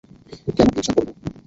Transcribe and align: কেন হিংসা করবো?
কেন 0.55 0.67
হিংসা 0.73 0.93
করবো? 0.97 1.11